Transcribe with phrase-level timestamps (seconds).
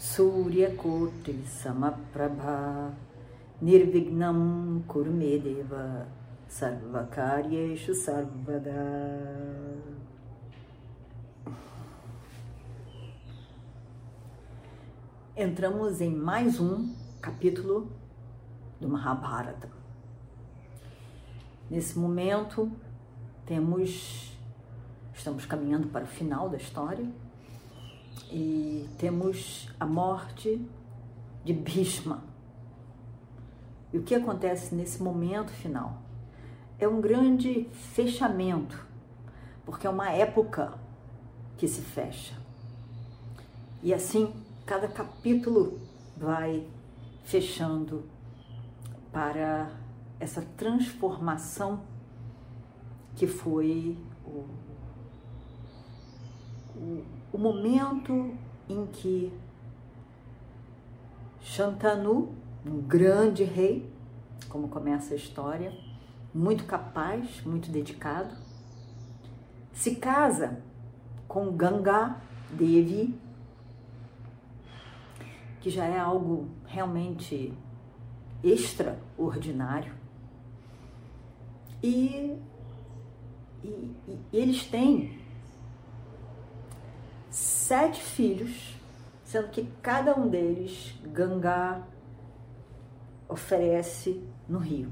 [0.00, 2.94] Mahakaya Suryakoti Samaprabha
[3.60, 6.06] Nirvignam Kurmedeva
[6.48, 9.20] Sarvakaryeshu Sarvada
[15.36, 17.90] entramos em mais um capítulo
[18.80, 19.68] do Mahabharata.
[21.70, 22.70] Nesse momento,
[23.46, 24.36] temos
[25.14, 27.06] estamos caminhando para o final da história
[28.30, 30.60] e temos a morte
[31.44, 32.22] de Bhishma.
[33.92, 36.02] E o que acontece nesse momento final?
[36.78, 38.86] É um grande fechamento,
[39.64, 40.74] porque é uma época
[41.56, 42.34] que se fecha.
[43.82, 44.32] E assim
[44.64, 45.80] cada capítulo
[46.16, 46.66] vai
[47.24, 48.04] fechando
[49.12, 49.70] para
[50.20, 51.82] essa transformação
[53.16, 54.46] que foi o,
[56.76, 58.34] o, o momento
[58.68, 59.32] em que
[61.40, 63.90] Shantanu, um grande rei,
[64.48, 65.72] como começa a história,
[66.34, 68.34] muito capaz, muito dedicado,
[69.72, 70.62] se casa
[71.26, 72.16] com Ganga
[72.50, 73.18] Devi,
[75.60, 77.52] que já é algo realmente
[78.42, 79.92] extraordinário.
[81.82, 82.36] E,
[83.62, 83.68] e,
[84.08, 85.19] e eles têm
[87.30, 88.76] sete filhos,
[89.24, 91.82] sendo que cada um deles Gangá
[93.28, 94.90] oferece no rio.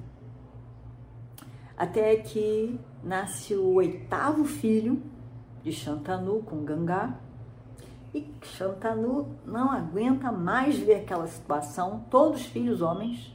[1.76, 5.02] Até que nasce o oitavo filho
[5.62, 7.18] de Shantanu com Gangá,
[8.14, 13.34] e Shantanu não aguenta mais ver aquela situação, todos filhos homens.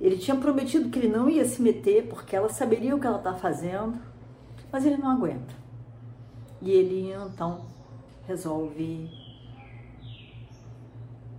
[0.00, 3.18] Ele tinha prometido que ele não ia se meter porque ela saberia o que ela
[3.18, 3.98] está fazendo,
[4.70, 5.61] mas ele não aguenta.
[6.62, 7.66] E ele então
[8.26, 9.10] resolve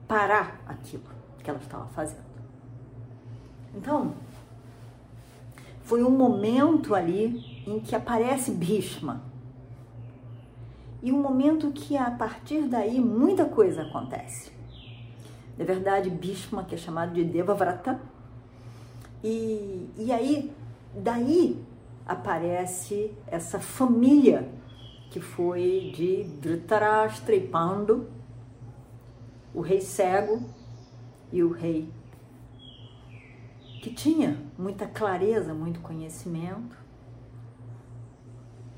[0.07, 1.03] parar aquilo
[1.41, 2.33] que ela estava fazendo.
[3.73, 4.13] Então,
[5.81, 9.23] foi um momento ali em que aparece Bhishma
[11.01, 14.51] e um momento que a partir daí muita coisa acontece.
[15.57, 17.99] Na verdade, Bhishma, que é chamado de Devavrata,
[19.23, 20.51] e, e aí,
[20.93, 21.63] daí
[22.05, 24.49] aparece essa família
[25.13, 28.09] que foi de Dhritarashtra e Pandu,
[29.53, 30.41] o rei cego
[31.31, 31.87] e o rei
[33.83, 36.75] que tinha muita clareza, muito conhecimento,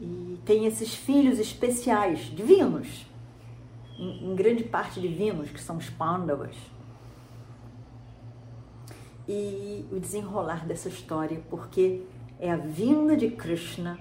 [0.01, 3.05] e tem esses filhos especiais, divinos,
[3.97, 6.57] em, em grande parte divinos, que são os Pandavas.
[9.25, 12.01] E o desenrolar dessa história, porque
[12.37, 13.97] é a vinda de Krishna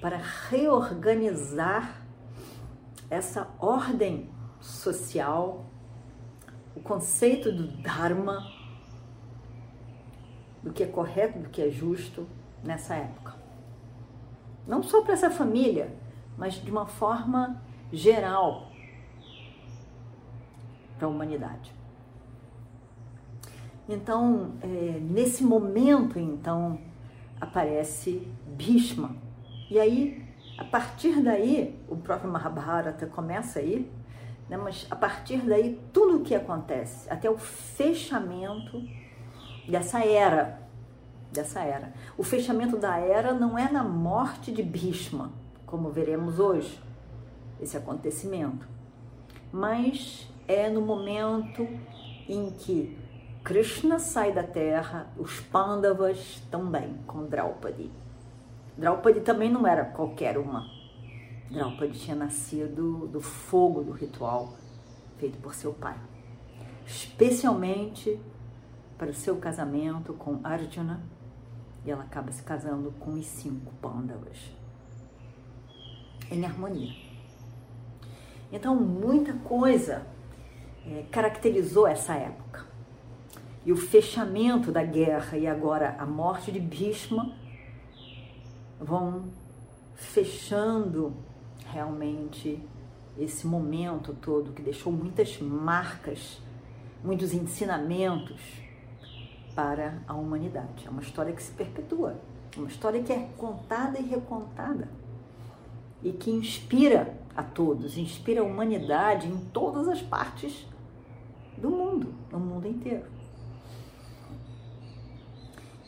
[0.00, 2.02] para reorganizar
[3.10, 5.66] essa ordem social,
[6.76, 8.46] o conceito do Dharma,
[10.62, 12.26] do que é correto, do que é justo
[12.62, 13.38] nessa época
[14.68, 15.90] não só para essa família,
[16.36, 17.60] mas de uma forma
[17.90, 18.68] geral
[20.98, 21.72] para a humanidade.
[23.88, 26.78] Então, é, nesse momento, então,
[27.40, 29.16] aparece Bhishma.
[29.70, 30.24] E aí,
[30.56, 33.90] a partir daí, o próprio Mahabharata começa aí,
[34.48, 38.82] né, mas a partir daí, tudo o que acontece, até o fechamento
[39.68, 40.68] dessa era
[41.30, 41.92] dessa era.
[42.16, 45.32] O fechamento da era não é na morte de Bhishma,
[45.66, 46.82] como veremos hoje,
[47.60, 48.66] esse acontecimento,
[49.52, 51.68] mas é no momento
[52.28, 52.96] em que
[53.44, 57.90] Krishna sai da terra, os Pandavas também, com Draupadi.
[58.78, 60.70] Draupadi também não era qualquer uma.
[61.50, 64.54] Draupadi tinha nascido do fogo do ritual
[65.16, 65.96] feito por seu pai,
[66.86, 68.20] especialmente
[68.96, 71.02] para o seu casamento com Arjuna
[71.84, 74.38] e ela acaba se casando com os cinco Pandavas
[76.30, 76.94] em harmonia.
[78.52, 80.06] Então, muita coisa
[80.86, 82.66] é, caracterizou essa época.
[83.64, 87.34] E o fechamento da guerra e agora a morte de Bhishma
[88.80, 89.24] vão
[89.94, 91.14] fechando
[91.72, 92.62] realmente
[93.18, 96.40] esse momento todo que deixou muitas marcas
[97.02, 98.40] muitos ensinamentos
[99.54, 100.86] para a humanidade.
[100.86, 102.16] É uma história que se perpetua,
[102.56, 104.88] uma história que é contada e recontada
[106.02, 110.66] e que inspira a todos, inspira a humanidade em todas as partes
[111.56, 113.06] do mundo, no mundo inteiro.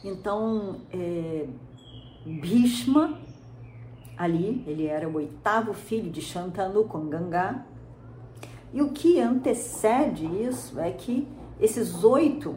[0.02, 1.46] Então, é,
[2.24, 3.18] Bhishma,
[4.16, 7.64] ali, ele era o oitavo filho de Shantanu com Ganga,
[8.72, 11.26] e o que antecede isso é que
[11.58, 12.56] esses oito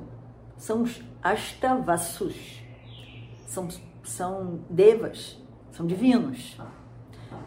[0.57, 2.61] são os Ashtavasus,
[3.47, 3.67] são,
[4.03, 6.57] são devas, são divinos,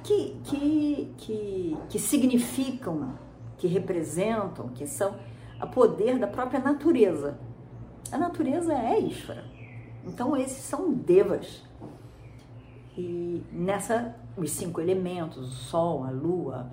[0.02, 3.18] que, que, que, que significam,
[3.58, 5.16] que representam, que são
[5.60, 7.38] a poder da própria natureza.
[8.10, 9.44] A natureza é Ishvara.
[10.04, 11.65] Então esses são devas.
[12.96, 16.70] E nessa, os cinco elementos, o sol, a lua,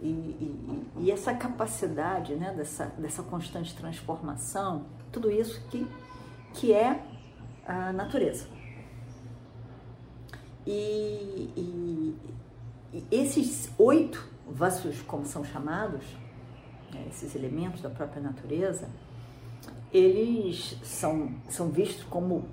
[0.00, 5.86] e, e, e, essa capacidade né, dessa, dessa constante transformação, tudo isso que,
[6.52, 7.02] que é
[7.66, 8.46] a natureza.
[10.66, 12.16] E, e,
[12.92, 16.04] e esses oito vassos, como são chamados,
[16.92, 18.88] né, esses elementos da própria natureza,
[19.92, 22.44] eles são, são vistos como,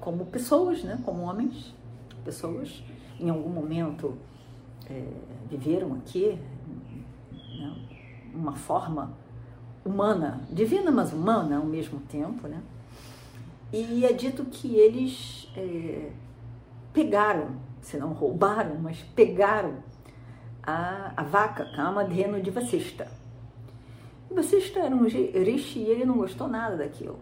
[0.00, 1.74] como pessoas, né, como homens,
[2.24, 2.82] pessoas,
[3.18, 4.16] em algum momento
[4.88, 5.04] é,
[5.50, 6.38] viveram aqui,
[7.32, 7.74] né,
[8.34, 9.12] uma forma
[9.84, 12.62] humana, divina, mas humana ao mesmo tempo, né?
[13.72, 16.10] E é dito que eles é,
[16.92, 19.76] pegaram, se não roubaram, mas pegaram
[20.62, 23.08] a, a vaca Kamadhenu de Vasista.
[24.30, 27.18] E Vasista era um rishi e ele não gostou nada daquilo.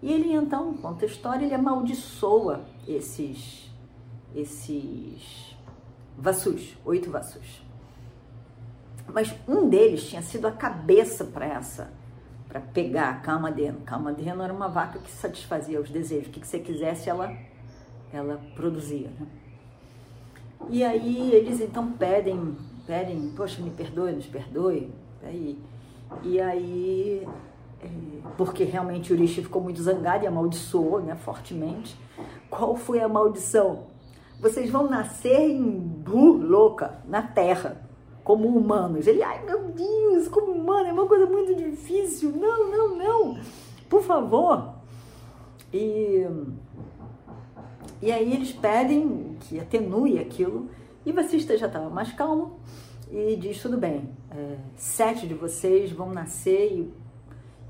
[0.00, 3.67] E ele então, conta a história, ele amaldiçoa esses,
[4.34, 5.56] esses
[6.16, 7.62] vassus, oito vassus.
[9.12, 11.90] Mas um deles tinha sido a cabeça para essa,
[12.48, 13.80] para pegar a Kamadeno.
[13.80, 17.34] Kamadeno era uma vaca que satisfazia os desejos, o que, você quisesse ela,
[18.12, 19.08] ela produzia.
[19.18, 19.26] Né?
[20.68, 24.90] E aí eles então pedem, pedem, poxa, me perdoe, nos perdoe.
[25.24, 25.58] E,
[26.22, 27.26] e aí,
[27.80, 27.88] é,
[28.36, 31.96] porque realmente o Urishi ficou muito zangado e amaldiçoou né, fortemente.
[32.50, 33.86] Qual foi a maldição?
[34.40, 37.88] Vocês vão nascer em Bu louca, na terra
[38.22, 39.06] como humanos.
[39.06, 42.32] Ele, ai meu Deus, como humano, é uma coisa muito difícil.
[42.32, 43.40] Não, não, não.
[43.88, 44.74] Por favor.
[45.72, 46.26] E,
[48.00, 50.68] e aí eles pedem que atenue aquilo.
[51.04, 52.60] E Vacista já estava mais calmo
[53.10, 56.94] e diz: tudo bem, é, sete de vocês vão nascer e,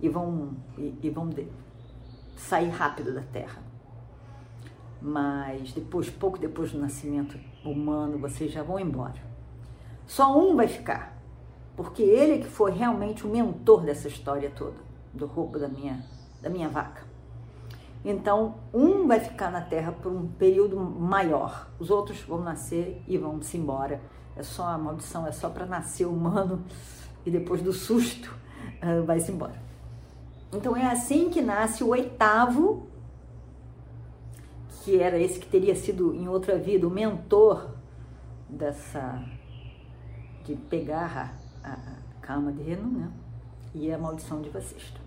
[0.00, 1.46] e vão, e, e vão de,
[2.36, 3.67] sair rápido da Terra.
[5.00, 9.22] Mas depois, pouco depois do nascimento humano, vocês já vão embora.
[10.06, 11.16] Só um vai ficar,
[11.76, 14.76] porque ele é que foi realmente o mentor dessa história toda,
[15.12, 16.02] do roubo da minha,
[16.42, 17.06] da minha vaca.
[18.04, 23.18] Então, um vai ficar na Terra por um período maior, os outros vão nascer e
[23.18, 24.00] vão se embora.
[24.36, 26.64] É só a maldição, é só para nascer humano
[27.26, 28.34] e depois do susto
[28.82, 29.60] uh, vai se embora.
[30.52, 32.87] Então é assim que nasce o oitavo,
[34.88, 37.72] que era esse que teria sido em outra vida o mentor
[38.48, 39.22] dessa
[40.46, 41.76] de pegar a, a
[42.22, 43.10] calma de Renu, né?
[43.74, 44.98] E a maldição de Vasista.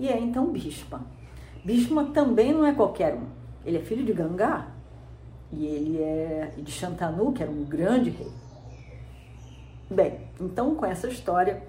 [0.00, 1.02] E é então Bhishma.
[1.62, 3.26] Bhishma também não é qualquer um.
[3.62, 4.68] Ele é filho de Ganga
[5.52, 8.32] e ele é de Shantanu, que era um grande rei.
[9.90, 11.62] Bem, então com essa história,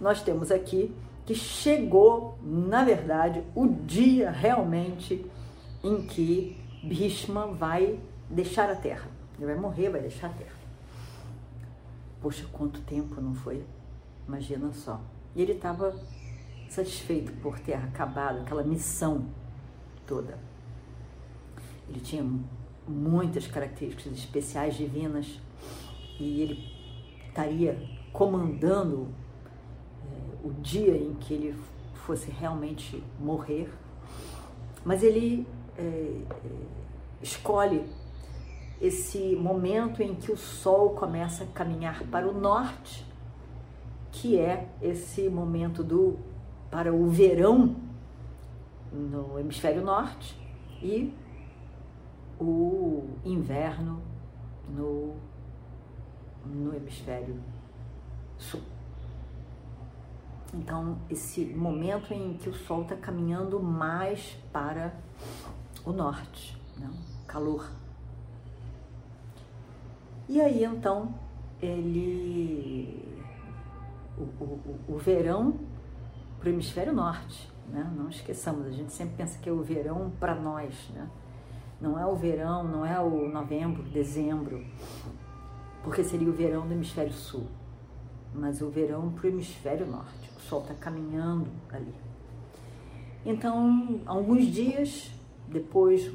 [0.00, 0.92] nós temos aqui
[1.24, 5.24] que chegou, na verdade, o dia realmente
[5.82, 9.08] em que Bhishma vai deixar a terra.
[9.36, 10.56] Ele vai morrer, vai deixar a terra.
[12.20, 13.64] Poxa, quanto tempo não foi?
[14.26, 15.00] Imagina só.
[15.34, 15.94] E ele estava
[16.68, 19.26] satisfeito por ter acabado aquela missão
[20.06, 20.38] toda.
[21.88, 22.24] Ele tinha
[22.86, 25.40] muitas características especiais divinas
[26.18, 26.72] e ele
[27.28, 27.80] estaria
[28.12, 29.08] comandando
[30.02, 31.54] é, o dia em que ele
[32.06, 33.70] fosse realmente morrer.
[34.84, 35.46] Mas ele
[35.78, 36.24] é, é,
[37.22, 37.84] escolhe
[38.80, 43.06] esse momento em que o Sol começa a caminhar para o norte,
[44.12, 46.18] que é esse momento do
[46.70, 47.76] para o verão
[48.92, 50.36] no hemisfério norte
[50.82, 51.14] e
[52.38, 54.02] o inverno
[54.68, 55.14] no,
[56.44, 57.40] no hemisfério
[58.36, 58.60] sul.
[60.52, 64.94] Então, esse momento em que o Sol está caminhando mais para
[65.86, 66.90] o norte, né?
[67.26, 67.70] calor
[70.28, 71.14] e aí então
[71.62, 73.04] ele.
[74.18, 75.58] O, o, o verão
[76.38, 77.50] para o hemisfério norte.
[77.68, 77.88] Né?
[77.96, 80.74] Não esqueçamos, a gente sempre pensa que é o verão para nós.
[80.94, 81.08] Né?
[81.80, 84.64] Não é o verão, não é o novembro, dezembro,
[85.82, 87.46] porque seria o verão do hemisfério sul,
[88.34, 90.30] mas o verão para o hemisfério norte.
[90.36, 91.94] O sol está caminhando ali.
[93.24, 95.10] Então, alguns dias
[95.48, 96.10] depois,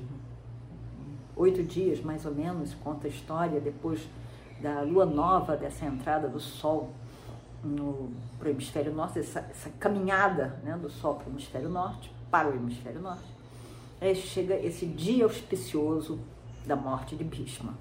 [1.36, 4.08] oito dias mais ou menos, conta a história, depois
[4.62, 6.92] da lua nova, dessa entrada do sol
[8.40, 12.50] para o hemisfério norte, essa, essa caminhada né, do sol para o hemisfério norte, para
[12.50, 13.26] o hemisfério norte,
[14.00, 16.20] aí chega esse dia auspicioso
[16.66, 17.74] da morte de Bhishma.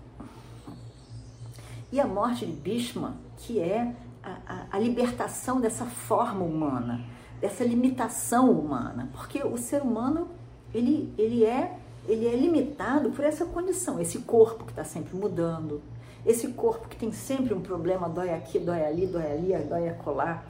[1.93, 7.05] E a morte de Bhishma, que é a, a, a libertação dessa forma humana,
[7.41, 10.29] dessa limitação humana, porque o ser humano
[10.75, 11.77] ele, ele é
[12.09, 15.83] ele é limitado por essa condição, esse corpo que está sempre mudando,
[16.25, 20.43] esse corpo que tem sempre um problema, dói aqui, dói ali, dói ali, dói acolá.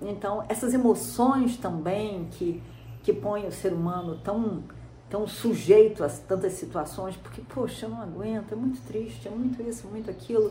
[0.00, 2.62] Então, essas emoções também que,
[3.02, 4.64] que põem o ser humano tão,
[5.08, 9.62] tão sujeito a tantas situações, porque, poxa, eu não aguento, é muito triste, é muito
[9.62, 10.50] isso, muito aquilo.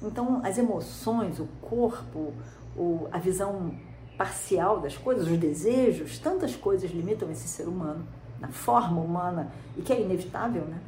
[0.00, 2.32] Então, as emoções, o corpo,
[2.76, 3.72] o, a visão
[4.16, 8.06] parcial das coisas, os desejos, tantas coisas limitam esse ser humano,
[8.40, 10.80] na forma humana, e que é inevitável, né?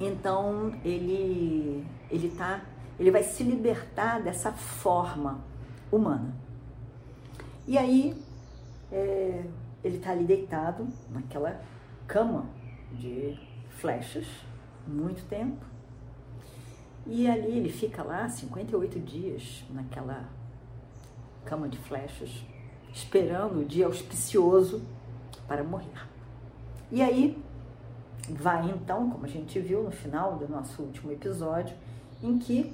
[0.00, 2.60] Então ele ele tá
[2.98, 5.40] ele vai se libertar dessa forma
[5.90, 6.34] humana.
[7.66, 8.14] E aí
[8.90, 9.44] é,
[9.82, 11.60] ele está ali deitado naquela
[12.06, 12.46] cama
[12.92, 13.38] de
[13.70, 14.26] flechas,
[14.86, 15.64] muito tempo.
[17.06, 20.28] E ali ele fica lá 58 dias naquela
[21.44, 22.44] cama de flechas,
[22.92, 24.82] esperando o dia auspicioso
[25.52, 26.08] para morrer.
[26.90, 27.38] E aí
[28.30, 31.76] vai então, como a gente viu no final do nosso último episódio,
[32.22, 32.72] em que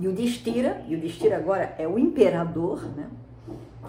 [0.00, 3.10] Yudhishthira, Yudhishthira agora é o imperador, né?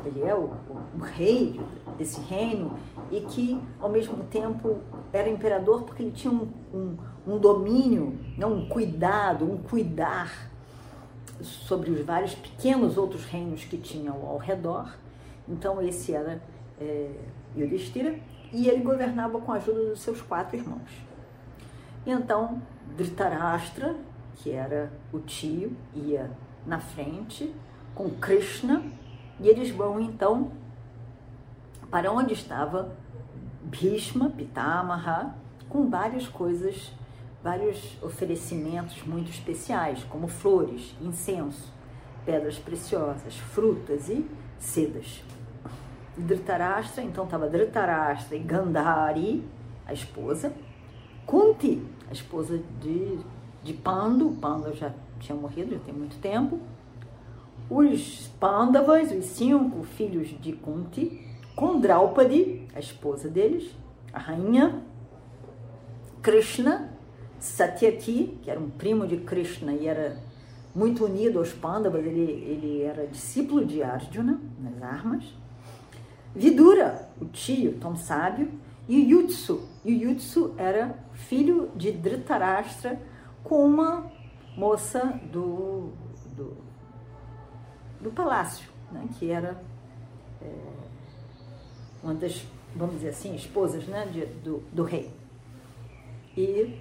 [0.05, 0.51] ele é o,
[0.95, 1.61] o, rei
[1.97, 2.75] desse reino
[3.11, 4.79] e que ao mesmo tempo
[5.11, 6.97] era imperador porque ele tinha um, um,
[7.27, 10.49] um domínio, não um cuidado, um cuidar
[11.41, 14.95] sobre os vários pequenos outros reinos que tinham ao redor.
[15.47, 16.41] Então esse era
[16.83, 17.11] é,
[17.55, 18.19] Yudhishthira
[18.51, 20.91] e ele governava com a ajuda dos seus quatro irmãos.
[22.05, 22.61] Então
[22.95, 23.95] Dhritarashtra,
[24.35, 26.29] que era o tio, ia
[26.65, 27.53] na frente
[27.95, 28.83] com Krishna
[29.39, 30.51] e eles vão então
[31.89, 32.95] para onde estava
[33.63, 35.35] Bhishma, Pitamaha,
[35.69, 36.91] com várias coisas,
[37.43, 41.71] vários oferecimentos muito especiais, como flores, incenso,
[42.25, 44.25] pedras preciosas, frutas e
[44.59, 45.23] sedas.
[46.17, 49.43] Dhritarashtra, então estava Dhritarashtra e Gandhari,
[49.85, 50.53] a esposa,
[51.25, 53.17] Kunti, a esposa de,
[53.63, 56.59] de Pandu, Pandu já tinha morrido, já tem muito tempo,
[57.69, 61.81] os Pandavas, os cinco filhos de Kunti, com
[62.75, 63.75] a esposa deles,
[64.11, 64.81] a rainha,
[66.21, 66.89] Krishna,
[67.39, 70.17] Satyaki, que era um primo de Krishna e era
[70.75, 75.23] muito unido aos Pandavas, ele, ele era discípulo de Arjuna nas armas,
[76.35, 78.51] Vidura, o tio, tão sábio,
[78.87, 79.67] e Yutsu.
[79.85, 82.99] Yutsu era filho de Dhritarashtra
[83.43, 84.11] com uma
[84.57, 85.91] moça do,
[86.35, 86.57] do,
[88.01, 89.61] do palácio, né, que era
[90.41, 90.51] é,
[92.01, 95.11] uma das, vamos dizer assim, esposas né, de, do, do rei.
[96.35, 96.79] E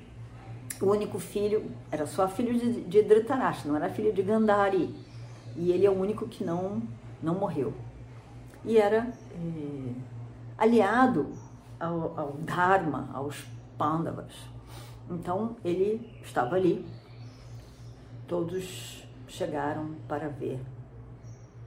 [0.81, 4.95] o único filho, era só filho de, de Dhritarashtra, não era filho de Gandhari.
[5.55, 6.83] E ele é o único que não,
[7.23, 7.75] não morreu
[8.65, 9.13] e era
[10.57, 11.33] aliado
[11.79, 13.45] ao, ao, Dharma, aos
[13.77, 14.33] Pandavas.
[15.11, 16.87] Então ele estava ali,
[18.27, 20.61] todos chegaram para ver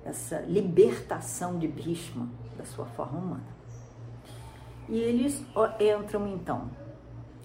[0.04, 3.56] essa libertação de Bhishma da sua forma humana.
[4.88, 5.44] E eles
[5.80, 6.70] entram então.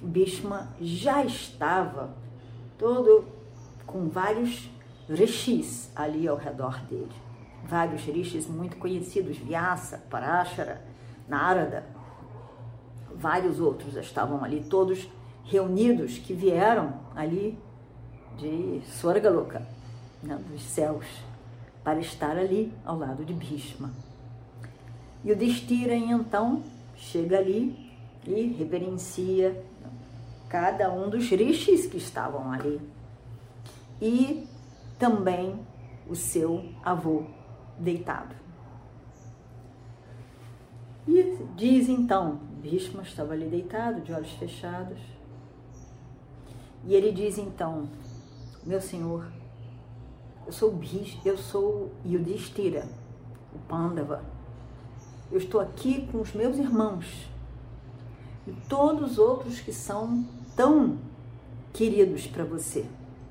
[0.03, 2.11] Bhishma já estava
[2.79, 3.25] todo
[3.87, 4.71] com vários
[5.09, 7.30] rishis ali ao redor dele
[7.65, 10.83] vários rishis muito conhecidos, Vyasa, Parashara,
[11.29, 11.85] Narada,
[13.15, 15.09] vários outros estavam ali, todos
[15.45, 17.59] reunidos, que vieram ali
[18.37, 19.63] de Swargaloka,
[20.23, 21.07] né, dos céus,
[21.85, 23.91] para estar ali ao lado de Bhishma.
[25.25, 26.63] E o Destira, então,
[26.97, 27.91] chega ali
[28.27, 29.65] e reverencia
[30.49, 32.81] cada um dos rishis que estavam ali.
[34.01, 34.47] E
[34.99, 35.59] também
[36.09, 37.25] o seu avô
[37.81, 38.35] deitado.
[41.09, 44.99] E diz então, Bhishma estava ali deitado, de olhos fechados.
[46.85, 47.89] E ele diz então,
[48.65, 49.27] meu senhor,
[50.47, 52.87] eu sou Bhishma, eu sou Yudhishthira,
[53.55, 54.23] o Pandava.
[55.33, 57.29] Eu estou aqui com os meus irmãos
[58.47, 60.25] e todos os outros que são
[60.57, 60.99] tão
[61.73, 62.85] queridos para você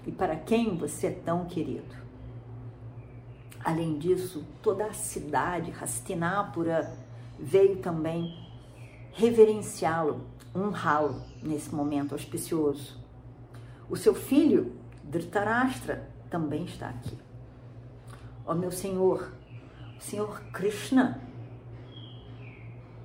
[0.07, 2.08] e para quem você é tão querido.
[3.63, 6.95] Além disso, toda a cidade, Hastinapura,
[7.37, 8.47] veio também
[9.11, 10.21] reverenciá-lo,
[10.55, 12.97] honrá-lo nesse momento auspicioso.
[13.89, 14.73] O seu filho,
[15.03, 17.17] Dhritarashtra, também está aqui.
[18.45, 19.31] Ó meu Senhor,
[19.97, 21.21] o Senhor Krishna,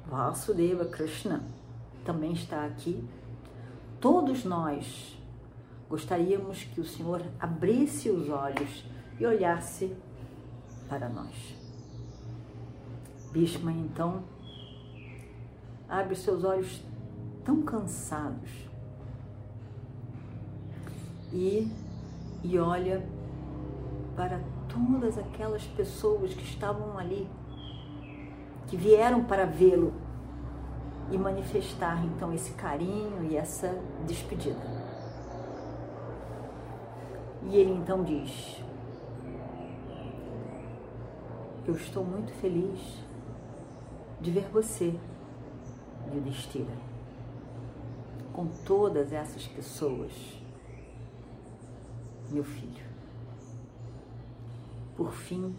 [0.07, 1.43] Vasudeva Krishna,
[2.05, 3.03] também está aqui.
[4.01, 5.19] Todos nós
[5.89, 8.85] gostaríamos que o Senhor abrisse os olhos
[9.19, 9.97] e olhasse
[10.99, 11.57] para nós.
[13.33, 14.23] Bhishma então
[15.89, 16.81] abre seus olhos
[17.45, 18.49] tão cansados
[21.33, 21.69] e,
[22.45, 23.05] e olha
[24.15, 27.29] para todas aquelas pessoas que estavam ali,
[28.69, 29.93] que vieram para vê-lo
[31.11, 34.63] e manifestar então esse carinho e essa despedida.
[37.43, 38.64] E ele então diz:
[41.67, 42.79] Eu estou muito feliz
[44.21, 44.95] de ver você,
[46.15, 46.77] Yudhishthira,
[48.35, 50.13] com todas essas pessoas,
[52.31, 52.85] meu filho.
[54.95, 55.57] Por fim,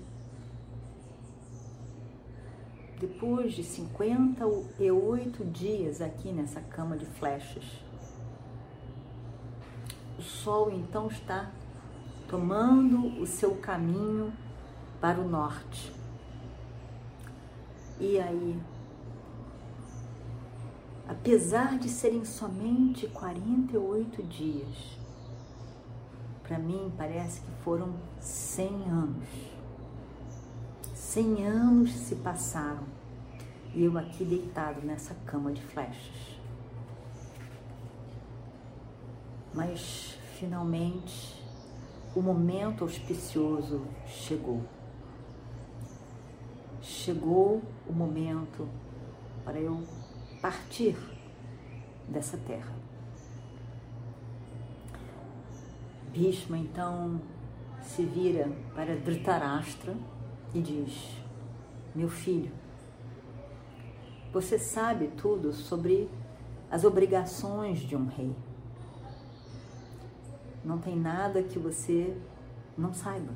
[2.99, 7.65] depois de 58 dias aqui nessa cama de flechas,
[10.19, 11.51] o sol então está
[12.27, 14.31] tomando o seu caminho
[15.05, 15.93] para o norte.
[17.99, 18.59] E aí,
[21.07, 24.97] apesar de serem somente 48 dias,
[26.41, 29.27] para mim parece que foram 100 anos.
[30.95, 32.85] 100 anos se passaram
[33.75, 36.39] e eu aqui deitado nessa cama de flechas.
[39.53, 41.39] Mas finalmente
[42.15, 44.63] o momento auspicioso chegou.
[46.85, 48.69] Chegou o momento
[49.43, 49.83] para eu
[50.39, 50.95] partir
[52.07, 52.75] dessa terra.
[56.11, 57.19] Bhishma então
[57.81, 59.97] se vira para Dhritarashtra
[60.53, 61.09] e diz:
[61.95, 62.51] Meu filho,
[64.31, 66.07] você sabe tudo sobre
[66.69, 68.35] as obrigações de um rei.
[70.63, 72.15] Não tem nada que você
[72.77, 73.33] não saiba.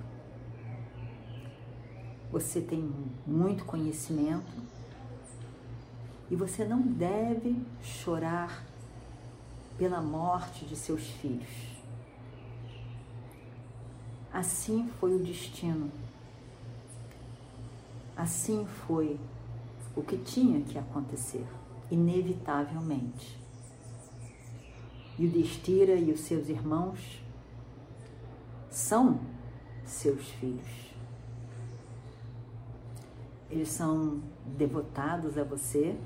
[2.31, 2.91] Você tem
[3.25, 4.51] muito conhecimento
[6.29, 8.63] e você não deve chorar
[9.77, 11.79] pela morte de seus filhos.
[14.31, 15.89] Assim foi o destino.
[18.15, 19.19] Assim foi
[19.95, 21.47] o que tinha que acontecer,
[21.89, 23.39] inevitavelmente.
[25.17, 27.21] E o Destira e os seus irmãos
[28.69, 29.19] são
[29.83, 30.88] seus filhos.
[33.49, 35.97] Eles são devotados a você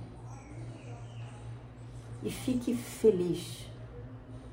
[2.24, 3.68] e fique feliz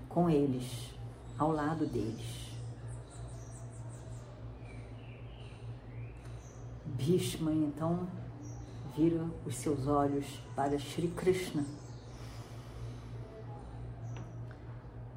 [0.09, 0.92] com eles,
[1.38, 2.50] ao lado deles.
[6.85, 8.09] Bhishma então
[8.96, 10.26] vira os seus olhos
[10.57, 11.64] para Shri Krishna.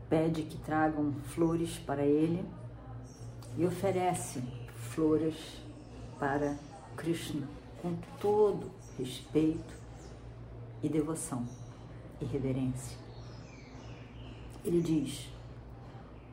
[0.08, 2.46] Pede que tragam flores para ele
[3.58, 4.44] e oferece
[4.92, 5.36] flores
[6.20, 6.56] para
[6.96, 9.76] Krishna com todo respeito
[10.82, 11.46] e devoção
[12.19, 12.98] e reverência.
[14.65, 15.30] Ele diz: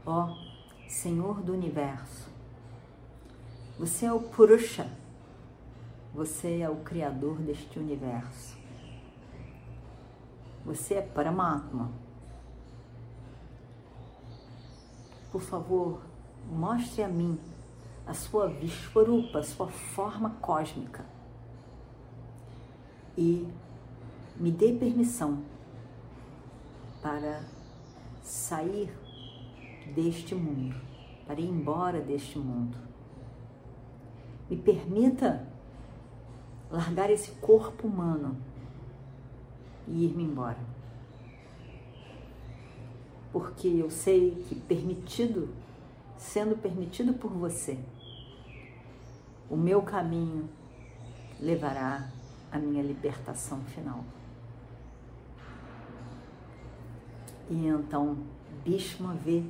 [0.07, 2.31] Ó oh, Senhor do Universo,
[3.79, 4.91] você é o Purusha
[6.13, 8.57] você é o criador deste universo.
[10.65, 11.91] Você é Paramatma.
[15.31, 16.01] Por favor,
[16.51, 17.39] mostre a mim
[18.05, 21.07] a sua Vishwarupa, a sua forma cósmica.
[23.21, 23.47] E
[24.35, 25.43] me dê permissão
[27.03, 27.45] para
[28.23, 28.91] sair
[29.95, 30.75] deste mundo,
[31.27, 32.79] para ir embora deste mundo.
[34.49, 35.47] Me permita
[36.71, 38.39] largar esse corpo humano
[39.87, 40.65] e ir-me embora.
[43.31, 45.51] Porque eu sei que permitido,
[46.17, 47.79] sendo permitido por você,
[49.51, 50.49] o meu caminho
[51.39, 52.11] levará
[52.51, 54.05] à minha libertação final.
[57.49, 58.19] E então
[58.65, 59.43] Bhishma vê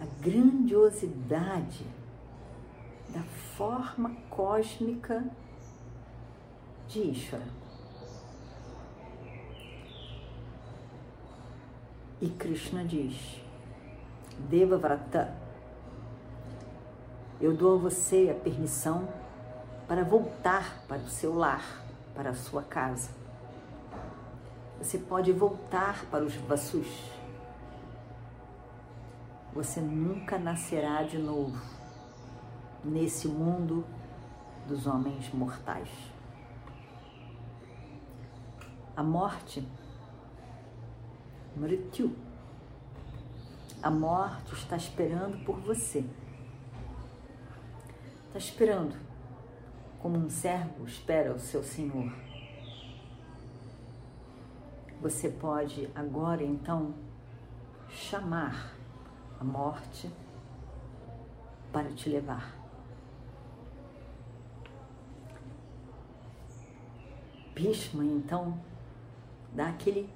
[0.00, 1.86] a grandiosidade
[3.08, 3.22] da
[3.56, 5.24] forma cósmica
[6.88, 7.46] de Ishvara.
[12.20, 13.40] E Krishna diz:
[14.50, 15.34] Deva Vrata,
[17.40, 19.08] eu dou a você a permissão
[19.86, 21.85] para voltar para o seu lar,
[22.16, 23.10] para a sua casa.
[24.78, 27.12] Você pode voltar para os Vasus.
[29.52, 31.60] Você nunca nascerá de novo
[32.84, 33.84] nesse mundo
[34.66, 35.88] dos homens mortais.
[38.96, 39.66] A morte,
[41.54, 42.16] Mrityu,
[43.82, 46.04] a morte está esperando por você.
[48.26, 48.96] Está esperando,
[50.06, 52.12] como um servo espera o seu senhor.
[55.02, 56.94] Você pode agora então
[57.90, 58.72] chamar
[59.40, 60.08] a morte
[61.72, 62.54] para te levar.
[67.52, 68.60] Bhishma então
[69.52, 70.08] dá aquele,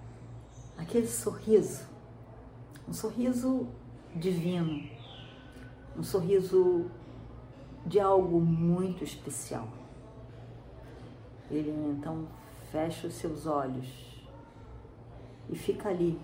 [0.78, 1.84] aquele sorriso,
[2.88, 3.66] um sorriso
[4.14, 4.88] divino,
[5.96, 6.88] um sorriso
[7.84, 9.79] de algo muito especial.
[11.50, 12.28] Ele então
[12.70, 13.88] fecha os seus olhos
[15.48, 16.18] e fica ali,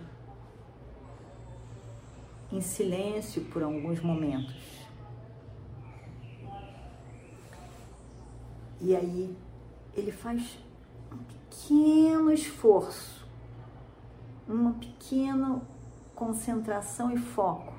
[2.53, 4.87] em silêncio por alguns momentos.
[8.81, 9.37] E aí
[9.97, 10.59] ele faz
[11.51, 13.27] pequeno esforço,
[14.47, 15.61] uma pequena
[16.15, 17.75] concentração e foco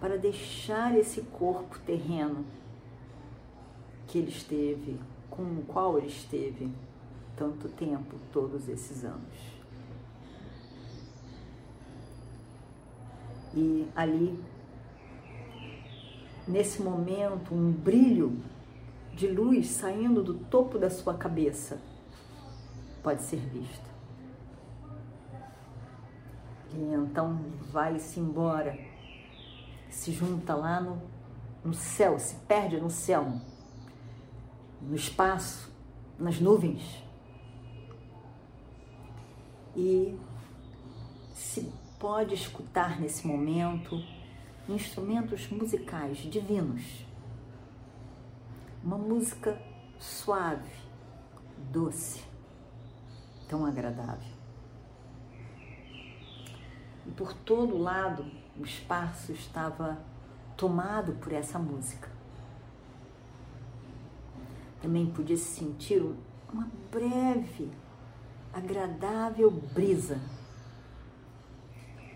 [0.00, 2.44] para deixar esse corpo terreno
[4.06, 5.00] que ele esteve,
[5.36, 6.70] com o qual ele esteve
[7.36, 9.54] tanto tempo, todos esses anos.
[13.52, 14.38] E ali,
[16.46, 18.40] nesse momento, um brilho
[19.12, 21.80] de luz saindo do topo da sua cabeça
[23.02, 23.94] pode ser visto.
[26.72, 28.76] E então vai-se embora,
[29.88, 31.00] se junta lá no,
[31.64, 33.40] no céu, se perde no céu,
[34.84, 35.72] no espaço,
[36.18, 37.02] nas nuvens.
[39.76, 40.18] E
[41.34, 44.02] se pode escutar nesse momento
[44.68, 47.04] instrumentos musicais divinos
[48.82, 49.58] uma música
[49.98, 50.70] suave,
[51.72, 52.22] doce,
[53.48, 54.34] tão agradável.
[57.06, 59.98] E por todo lado o espaço estava
[60.56, 62.13] tomado por essa música.
[64.84, 66.02] Também podia se sentir
[66.52, 67.70] uma breve,
[68.52, 70.20] agradável brisa,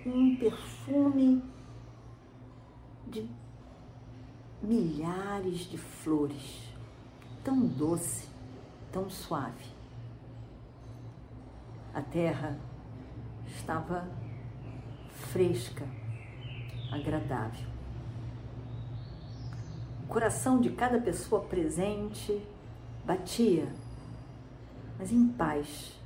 [0.05, 1.43] um perfume
[3.07, 3.27] de
[4.63, 6.71] milhares de flores,
[7.43, 8.29] tão doce,
[8.93, 9.65] tão suave.
[11.95, 12.61] A terra
[13.47, 14.07] estava
[15.33, 15.89] fresca,
[16.93, 17.67] agradável.
[20.05, 22.47] O coração de cada pessoa presente
[23.09, 23.67] batia,
[24.99, 25.99] mas em paz.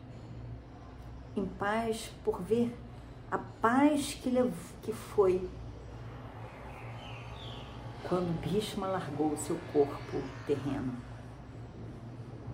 [1.34, 2.78] Em paz por ver
[3.28, 5.50] a paz que, levou, que foi
[8.08, 10.94] quando Bhishma largou seu corpo terreno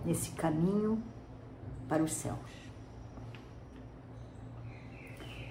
[0.03, 1.03] nesse caminho
[1.87, 2.39] para os céus.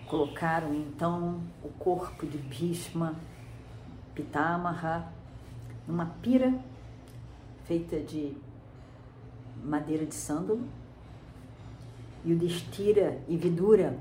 [0.09, 3.15] Colocaram então o corpo de Bhishma
[4.13, 5.13] Pitamaha
[5.87, 6.59] numa pira
[7.65, 8.48] feita de
[9.65, 10.63] madeira de sândalo
[12.25, 13.99] e o Destira e Vidura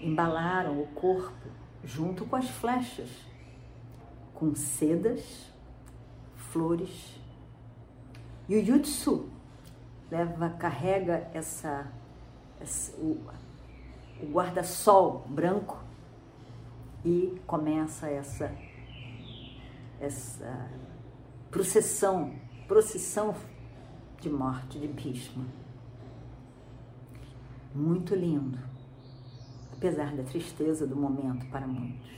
[0.00, 1.48] embalaram o corpo
[1.84, 3.08] junto com as flechas
[4.42, 5.46] com sedas,
[6.36, 7.16] flores.
[8.48, 9.30] E o Yutsu
[10.10, 11.86] leva, carrega essa,
[12.60, 13.24] essa o,
[14.20, 15.80] o guarda-sol branco
[17.04, 18.52] e começa essa
[20.00, 20.68] essa
[21.48, 22.34] procissão,
[22.72, 23.34] procissão
[24.18, 25.44] de morte de Bhishma.
[27.74, 28.58] Muito lindo,
[29.74, 32.10] apesar da tristeza do momento para muitos.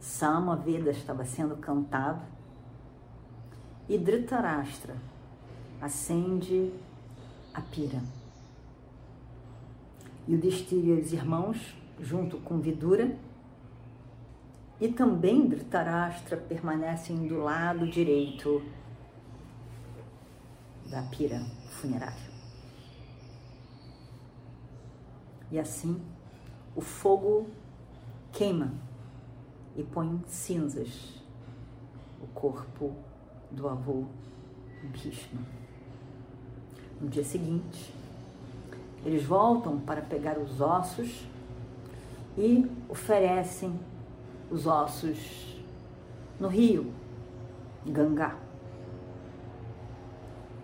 [0.00, 2.24] Sama Veda estava sendo cantado
[3.88, 4.96] e Dhritarashtra
[5.80, 6.72] acende
[7.54, 8.02] a pira.
[10.26, 13.16] E o Destira e os irmãos, junto com Vidura,
[14.80, 18.60] e também Dhritarashtra permanecem do lado direito
[20.90, 22.26] da pira funerária.
[25.50, 26.00] E assim
[26.74, 27.48] o fogo
[28.32, 28.72] queima
[29.76, 31.22] e põe cinzas
[32.20, 32.94] o corpo
[33.50, 34.04] do avô
[34.82, 35.40] Bhishma.
[37.00, 37.92] No dia seguinte,
[39.04, 41.26] eles voltam para pegar os ossos
[42.36, 43.78] e oferecem
[44.50, 45.62] os ossos
[46.38, 46.92] no rio
[47.86, 48.45] Gangá.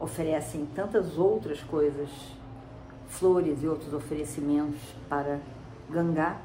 [0.02, 2.10] Oferecem tantas outras coisas,
[3.06, 5.38] flores e outros oferecimentos para
[5.88, 6.40] Gangá,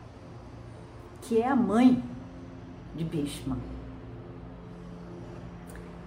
[1.24, 2.04] que é a mãe
[2.96, 3.58] de Bhishma.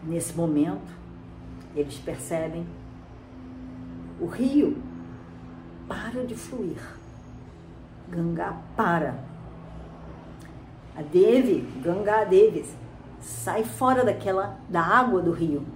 [0.05, 0.97] Nesse momento,
[1.75, 2.65] eles percebem
[4.21, 4.81] o rio
[5.89, 6.81] para de fluir.
[8.09, 9.19] Gangá para.
[10.97, 12.65] A Devi, Gangá Devi,
[13.21, 15.67] sai fora daquela da água do rio.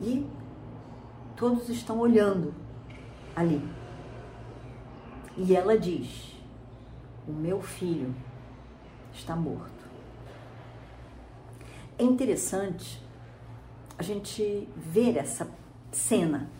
[0.00, 0.26] E
[1.36, 2.54] todos estão olhando
[3.34, 3.62] ali.
[5.36, 6.34] E ela diz:
[7.26, 8.14] O meu filho
[9.12, 9.86] está morto.
[11.98, 13.02] É interessante
[13.98, 15.50] a gente ver essa
[15.90, 16.50] cena,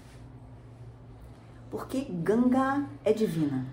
[1.71, 3.67] porque Ganga é divina.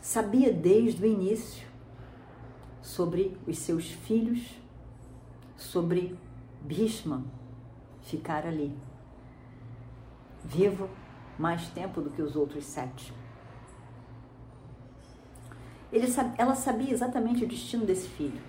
[0.00, 1.66] Sabia desde o início
[2.80, 4.56] sobre os seus filhos,
[5.56, 6.16] sobre
[6.62, 7.24] Bhishma
[8.02, 8.76] ficar ali,
[10.44, 10.88] vivo
[11.38, 13.12] mais tempo do que os outros sete.
[15.92, 18.40] Ele, ela sabia exatamente o destino desse filho.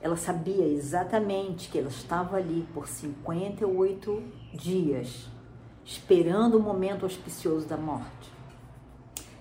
[0.00, 4.22] Ela sabia exatamente que ela estava ali por 58
[4.54, 5.28] dias,
[5.84, 8.32] esperando o momento auspicioso da morte.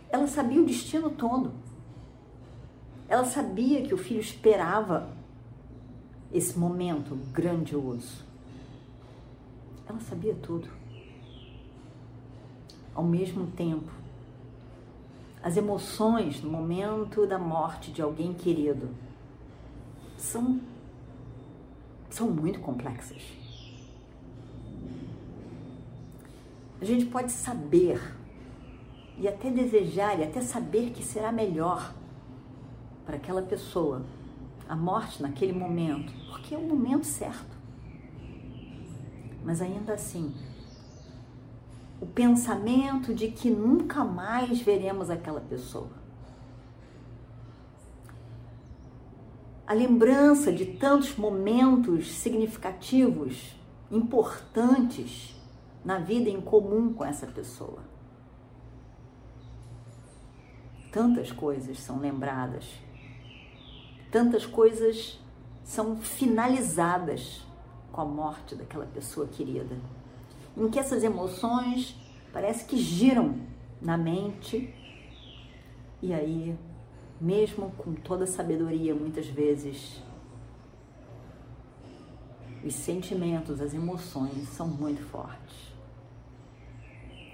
[0.09, 1.53] Ela sabia o destino todo.
[3.07, 5.14] Ela sabia que o filho esperava
[6.35, 8.25] esse momento grandioso.
[9.87, 10.67] Ela sabia tudo.
[12.93, 13.89] Ao mesmo tempo,
[15.41, 18.89] as emoções no momento da morte de alguém querido
[20.17, 20.59] são,
[22.09, 23.21] são muito complexas.
[26.81, 28.01] A gente pode saber
[29.17, 31.93] e até desejar e até saber que será melhor
[33.05, 34.03] para aquela pessoa
[34.67, 37.55] a morte naquele momento, porque é o momento certo.
[39.43, 40.33] Mas ainda assim,
[42.01, 45.89] o pensamento de que nunca mais veremos aquela pessoa.
[49.67, 53.55] A lembrança de tantos momentos significativos,
[53.89, 55.35] importantes
[55.83, 57.79] na vida em comum com essa pessoa.
[60.91, 62.65] Tantas coisas são lembradas,
[64.15, 65.19] tantas coisas
[65.61, 67.45] são finalizadas
[67.91, 69.75] com a morte daquela pessoa querida
[70.55, 71.97] em que essas emoções
[72.31, 73.41] parece que giram
[73.81, 74.73] na mente
[76.01, 76.57] e aí,
[77.19, 80.01] mesmo com toda a sabedoria, muitas vezes
[82.63, 85.73] os sentimentos, as emoções são muito fortes.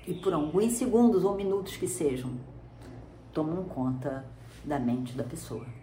[0.07, 2.31] E por alguns segundos ou minutos que sejam,
[3.31, 4.25] tomam conta
[4.65, 5.80] da mente da pessoa.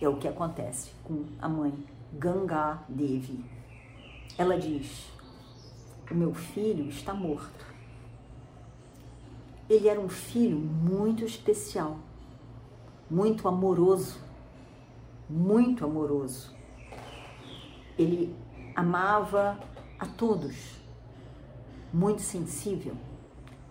[0.00, 1.72] É o que acontece com a mãe
[2.12, 3.44] Ganga Devi.
[4.38, 5.10] Ela diz:
[6.10, 7.66] o meu filho está morto.
[9.68, 11.98] Ele era um filho muito especial,
[13.10, 14.20] muito amoroso,
[15.28, 16.54] muito amoroso.
[17.98, 18.36] Ele
[18.76, 19.58] amava
[19.98, 20.76] a todos,
[21.92, 22.94] muito sensível,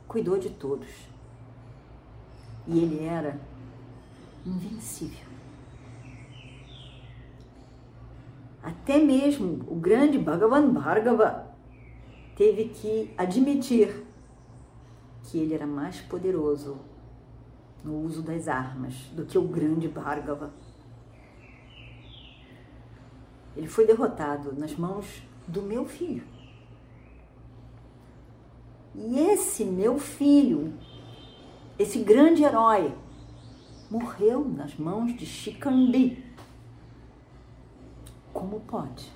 [0.08, 0.90] cuidou de todos.
[2.68, 3.40] E ele era
[4.46, 5.25] invencível.
[8.66, 11.56] Até mesmo o grande Bhagavan Bhargava
[12.36, 14.04] teve que admitir
[15.22, 16.80] que ele era mais poderoso
[17.84, 20.52] no uso das armas do que o grande Bhargava.
[23.56, 26.24] Ele foi derrotado nas mãos do meu filho.
[28.96, 30.74] E esse meu filho,
[31.78, 32.96] esse grande herói,
[33.92, 36.25] morreu nas mãos de Shikandi.
[38.36, 39.12] Como pode?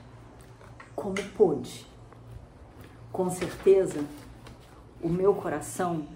[0.96, 1.90] Como pôde?
[3.12, 4.06] com certeza,
[5.02, 6.08] o meu coração,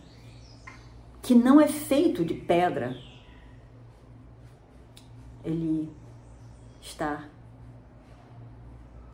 [1.22, 2.96] que não é feito de pedra,
[5.44, 5.92] ele
[6.82, 7.28] está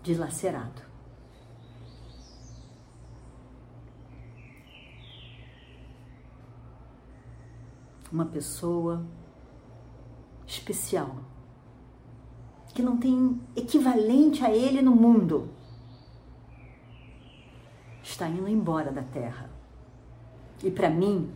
[0.04, 0.82] dilacerado.
[8.12, 9.06] Uma pessoa
[10.48, 11.16] especial,
[12.74, 15.50] que não tem equivalente a ele no mundo
[18.20, 19.50] está indo embora da terra.
[20.64, 21.32] E para mim,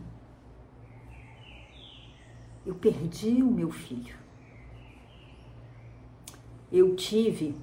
[2.66, 4.16] eu perdi o meu filho.
[6.70, 7.56] Eu tive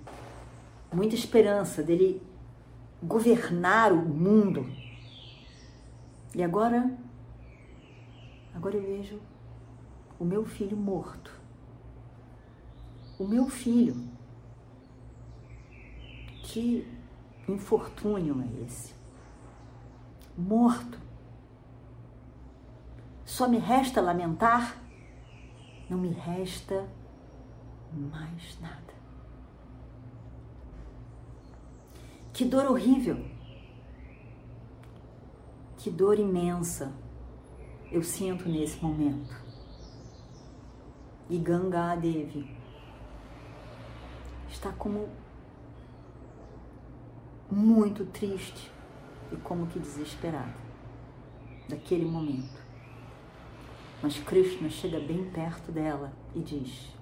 [0.92, 2.22] muita esperança dele
[3.04, 4.66] governar o mundo.
[6.34, 6.98] E agora,
[8.54, 9.20] agora eu vejo
[10.20, 11.41] o meu filho morto.
[13.22, 13.96] O meu filho.
[16.42, 16.88] Que
[17.48, 18.96] infortúnio é esse?
[20.36, 20.98] Morto.
[23.24, 24.76] Só me resta lamentar,
[25.88, 26.90] não me resta
[27.94, 28.94] mais nada.
[32.34, 33.24] Que dor horrível,
[35.78, 36.92] que dor imensa
[37.92, 39.40] eu sinto nesse momento.
[41.30, 42.61] E Ganga Devi
[44.52, 45.10] está como
[47.50, 48.72] muito triste
[49.32, 50.54] e como que desesperada
[51.68, 52.60] daquele momento.
[54.04, 56.94] Mas Krishna chega bem perto dela e diz: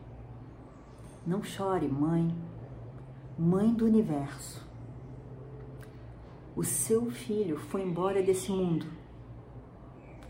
[1.26, 2.36] Não chore, mãe,
[3.38, 4.68] mãe do universo.
[6.56, 8.86] O seu filho foi embora desse mundo.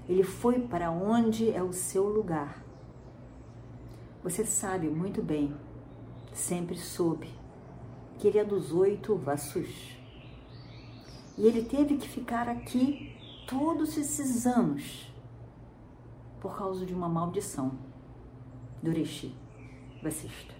[0.07, 2.63] Ele foi para onde é o seu lugar.
[4.23, 5.55] Você sabe muito bem,
[6.39, 7.29] sempre soube,
[8.17, 9.97] que ele é dos oito Vassus.
[11.37, 13.15] E ele teve que ficar aqui
[13.47, 15.09] todos esses anos
[16.39, 17.71] por causa de uma maldição
[18.81, 19.35] do Rishi
[20.01, 20.53] Vasista.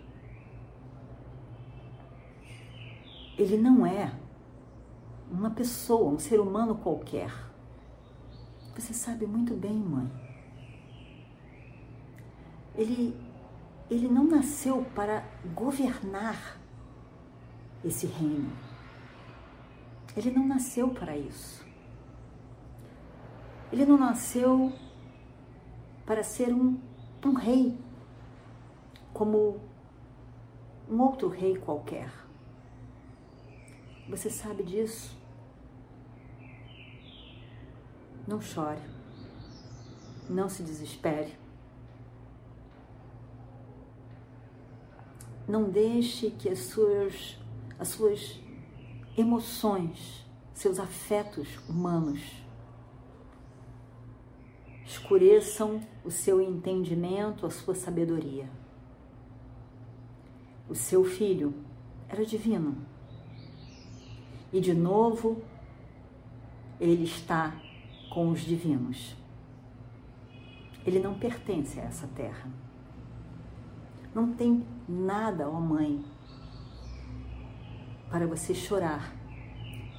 [3.38, 4.14] Ele não é
[5.32, 7.32] uma pessoa, um ser humano qualquer.
[8.76, 10.10] Você sabe muito bem, mãe.
[12.76, 13.16] Ele,
[13.90, 15.24] ele não nasceu para
[15.56, 16.58] governar
[17.84, 18.52] esse reino.
[20.16, 21.66] Ele não nasceu para isso.
[23.72, 24.74] Ele não nasceu
[26.06, 26.80] para ser um,
[27.26, 27.78] um rei,
[29.14, 29.60] como
[30.90, 32.12] um outro rei qualquer.
[34.08, 35.18] Você sabe disso?
[38.28, 38.82] Não chore.
[40.28, 41.38] Não se desespere.
[45.50, 47.36] Não deixe que as suas,
[47.80, 48.40] as suas
[49.18, 52.22] emoções, seus afetos humanos
[54.86, 58.48] escureçam o seu entendimento, a sua sabedoria.
[60.70, 61.52] O seu filho
[62.08, 62.78] era divino.
[64.54, 65.42] E de novo,
[66.80, 67.60] ele está
[68.12, 69.16] com os divinos.
[70.86, 72.69] Ele não pertence a essa terra.
[74.14, 76.04] Não tem nada, ó mãe,
[78.10, 79.14] para você chorar,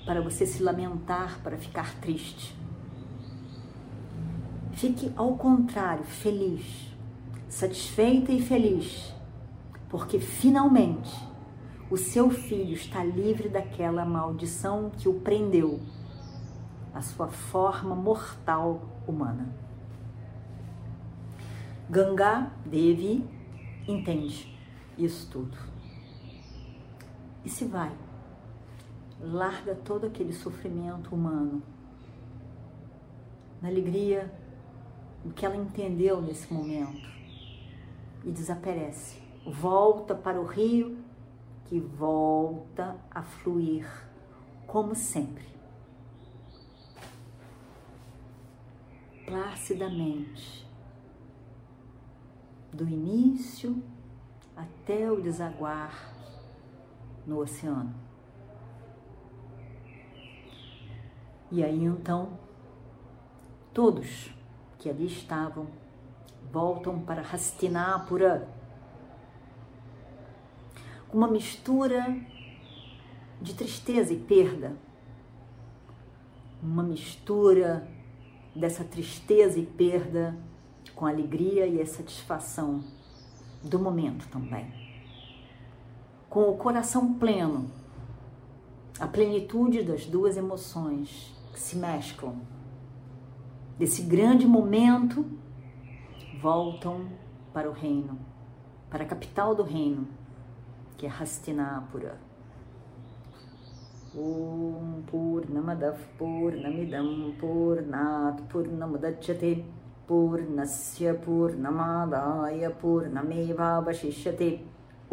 [0.04, 2.56] para você se lamentar, para ficar triste.
[4.72, 6.92] Fique ao contrário, feliz,
[7.48, 9.14] satisfeita e feliz,
[9.88, 11.14] porque finalmente
[11.90, 15.80] o seu filho está livre daquela maldição que o prendeu
[16.94, 19.48] a sua forma mortal humana.
[21.88, 23.24] Ganga Devi
[23.86, 24.56] entende
[24.96, 25.56] isso tudo.
[27.44, 27.92] E se vai,
[29.20, 31.62] larga todo aquele sofrimento humano,
[33.60, 34.32] na alegria
[35.24, 37.08] do que ela entendeu nesse momento
[38.24, 39.20] e desaparece.
[39.46, 40.98] Volta para o rio
[41.66, 43.86] que volta a fluir
[44.66, 45.50] como sempre.
[49.30, 50.66] placidamente,
[52.72, 53.82] do início
[54.56, 56.12] até o desaguar
[57.26, 57.94] no oceano.
[61.50, 62.38] E aí então,
[63.72, 64.32] todos
[64.78, 65.66] que ali estavam
[66.52, 68.48] voltam para Hastinapura,
[71.08, 72.16] com uma mistura
[73.40, 74.76] de tristeza e perda,
[76.62, 77.88] uma mistura
[78.54, 80.36] dessa tristeza e perda
[80.99, 82.83] com a alegria e a satisfação
[83.63, 84.71] do momento também.
[86.29, 87.69] Com o coração pleno,
[88.99, 92.41] a plenitude das duas emoções que se mesclam.
[93.77, 95.25] Desse grande momento,
[96.41, 97.07] voltam
[97.53, 98.17] para o reino,
[98.89, 100.07] para a capital do reino,
[100.97, 102.19] que é Hastinapura.
[104.17, 107.07] ॐ पूर्णमदः पूर्णमिदं
[107.39, 109.51] पूर्णात् पूर्णमुदच्यते
[110.09, 114.49] पूर्णस्य पूर्णमादाय पूर्णमेवावशिष्यते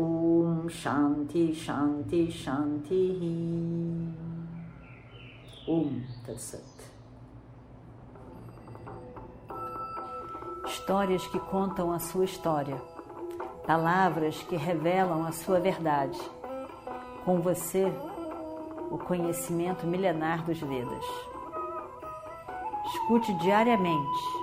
[0.00, 3.22] ॐ शान्ति शान्ति शान्तिः
[5.74, 5.88] ॐ
[6.26, 6.80] तत्सत्
[10.72, 12.76] Histórias que contam a sua história,
[13.66, 16.18] palavras que revelam a sua verdade
[17.24, 17.84] com você
[18.90, 21.04] o conhecimento milenar dos Vedas.
[22.86, 24.42] Escute diariamente